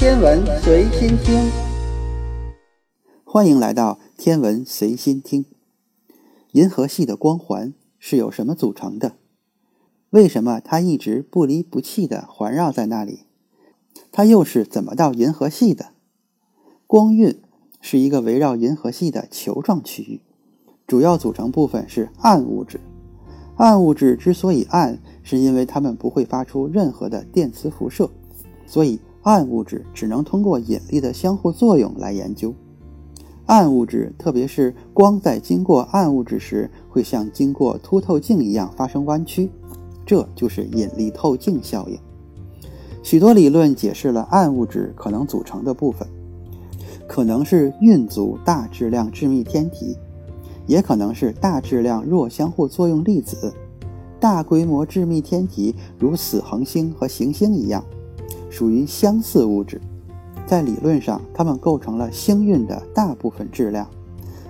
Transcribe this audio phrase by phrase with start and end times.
[0.00, 1.50] 天文随心听，
[3.22, 5.44] 欢迎来到天文随心听。
[6.52, 9.16] 银河系的光环是由什么组成的？
[10.08, 13.26] 为什么它一直不离不弃地环绕在那里？
[14.10, 15.90] 它又是怎么到银河系的？
[16.86, 17.38] 光晕
[17.82, 20.22] 是一个围绕银河系的球状区域，
[20.86, 22.80] 主要组成部分是暗物质。
[23.56, 28.10] 暗物质之所以暗，是因为它们不会发出任何的电磁辐射，
[28.66, 32.54] 所以暗物质只能通过引力的相互作用来研究。
[33.46, 39.50] 暗物质，特别是光在经过暗物质时，会像经过凸透镜一样发生弯曲，
[40.06, 41.98] 这就是引力透镜效应。
[43.02, 46.06] 许多理论解释了暗物质可能组成的部分，
[47.08, 49.96] 可能是运组大质量致密天体，
[50.66, 53.52] 也可能是大质量弱相互作用粒子。
[54.20, 57.82] 大规模致密天体如死恒星和行星一样，
[58.50, 59.80] 属于相似物质。
[60.46, 63.88] 在理论上，它们构成了星运的大部分质量，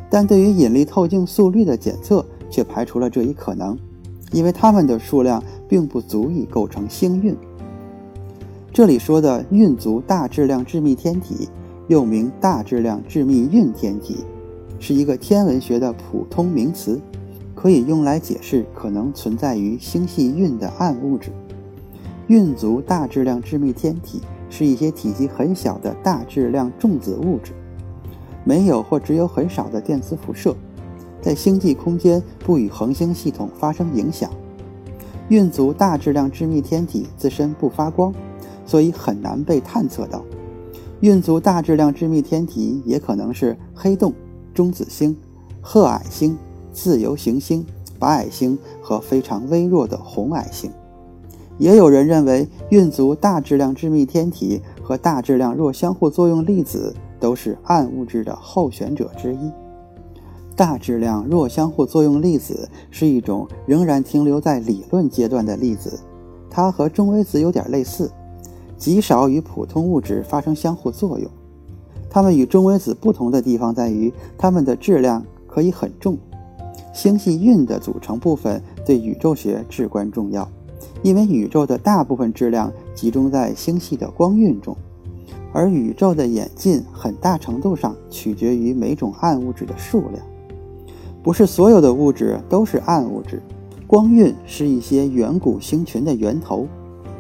[0.08, 3.78] 但对于引力透镜速率的检测却排除了这一可能，
[4.32, 7.36] 因为它们的数量并不足以构成星运。
[8.72, 11.48] 这里说的运足大质量致密天体，
[11.86, 14.24] 又名大质量致密运天体，
[14.78, 16.98] 是一个天文学的普通名词。
[17.52, 21.30] 可以用来解释可能存在于星系运的暗物质。
[22.30, 27.50] 运足大质量致密天体是一些体积很小的大质量重子物质，
[28.44, 30.54] 没有或只有很少的电磁辐射，
[31.20, 34.30] 在星际空间不与恒星系统发生影响。
[35.28, 38.14] 运足大质量致密天体自身不发光，
[38.64, 40.24] 所以很难被探测到。
[41.00, 44.14] 运足大质量致密天体也可能是黑洞、
[44.54, 45.16] 中子星、
[45.60, 46.38] 褐矮星。
[46.72, 47.66] 自由行星、
[47.98, 50.70] 白矮星和非常微弱的红矮星，
[51.60, 59.52] 也有人认为运足大质量致密天体和大质量弱相互作用粒子都是暗物质的候选者之一。
[60.56, 66.00] 大质量弱相互作用粒子是一种仍然停留在理论阶段的粒子，
[66.48, 68.10] 它和中微子有点类似，
[68.78, 71.30] 极少与普通物质发生相互作用。
[72.08, 76.16] 它们与中微子不同的地方在于，它们的质量可以很重。
[76.92, 80.46] 星系运的组成部分对宇宙学至关重要，
[81.02, 84.76] 因为宇宙的大部分质量集中在星系的光晕中，
[85.52, 90.22] 而宇宙的演进很大程度上取决于每种暗物质的数量。
[91.22, 93.42] 不是所有的物质都是暗物质，
[93.86, 96.66] 光晕是一些远古星群的源头。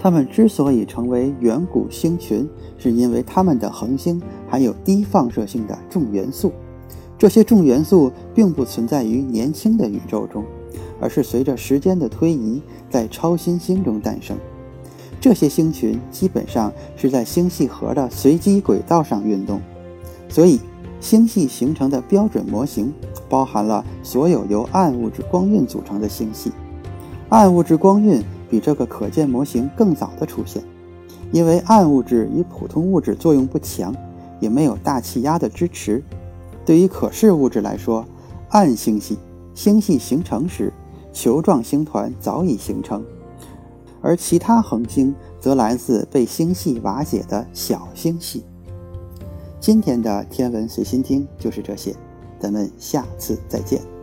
[0.02, 2.48] 它们之所以成为远古星群，
[2.78, 6.50] 是因为它们的恒星含有低放射性的重元素。
[7.18, 10.42] 这些重元素并不存在于年轻的宇宙中，
[11.00, 14.36] 而是随着时间的推移在超新星中诞生。
[15.20, 19.60] 这些星群基本上是在星系核的随机轨道上运动，
[20.28, 20.60] 所以
[21.00, 22.92] 星系形成的标准模型
[23.28, 26.52] 包含了所有由暗物质光晕组成的星系。
[27.28, 30.62] 暗物质光晕比这个可见模型更早的出现，
[31.32, 33.94] 因为暗物质与普通物质作用不强，
[34.40, 36.02] 也没有大气压的支持。
[36.64, 38.04] 对于可视物质来说，
[38.48, 39.18] 暗星系
[39.54, 40.72] 星系形成时，
[41.12, 43.04] 球状星团早已形成，
[44.00, 48.44] 而其他恒星则来自被星系瓦解的小星系。
[49.60, 51.94] 今天的天文随心听就是这些，
[52.38, 53.99] 咱们下次再见。